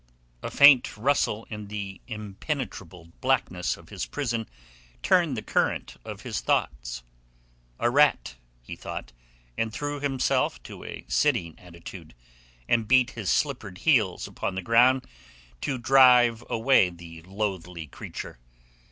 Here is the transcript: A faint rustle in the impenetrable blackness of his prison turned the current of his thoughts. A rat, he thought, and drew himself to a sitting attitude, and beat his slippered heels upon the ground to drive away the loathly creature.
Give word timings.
A 0.41 0.49
faint 0.49 0.97
rustle 0.97 1.45
in 1.51 1.67
the 1.67 2.01
impenetrable 2.07 3.11
blackness 3.21 3.77
of 3.77 3.89
his 3.89 4.07
prison 4.07 4.49
turned 5.03 5.37
the 5.37 5.43
current 5.43 5.95
of 6.03 6.21
his 6.21 6.41
thoughts. 6.41 7.03
A 7.77 7.87
rat, 7.87 8.33
he 8.63 8.75
thought, 8.75 9.13
and 9.59 9.71
drew 9.71 9.99
himself 9.99 10.57
to 10.63 10.83
a 10.83 11.05
sitting 11.07 11.53
attitude, 11.59 12.15
and 12.67 12.87
beat 12.87 13.11
his 13.11 13.29
slippered 13.29 13.77
heels 13.77 14.27
upon 14.27 14.55
the 14.55 14.63
ground 14.63 15.05
to 15.61 15.77
drive 15.77 16.43
away 16.49 16.89
the 16.89 17.21
loathly 17.21 17.85
creature. 17.85 18.39